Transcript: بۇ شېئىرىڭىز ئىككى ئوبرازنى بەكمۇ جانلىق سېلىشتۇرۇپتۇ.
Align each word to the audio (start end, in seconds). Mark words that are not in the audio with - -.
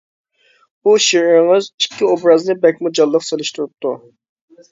بۇ 0.87 0.93
شېئىرىڭىز 1.07 1.67
ئىككى 1.83 2.07
ئوبرازنى 2.07 2.57
بەكمۇ 2.65 2.93
جانلىق 3.01 3.27
سېلىشتۇرۇپتۇ. 3.27 3.93